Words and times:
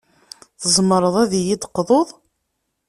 Tzemreḍ 0.61 1.15
ad 1.23 1.31
yi-d-teqḍuḍ? 1.43 2.09